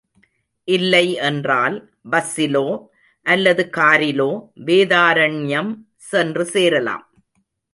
இல்லை 0.67 1.13
என்றால் 1.27 1.75
பஸ்ஸிலோ 2.11 2.65
அல்லது 3.25 3.63
காரிலோ 3.77 4.29
வேதாரண்யம் 4.65 5.71
சென்று 6.09 6.45
சேரலாம். 6.45 7.05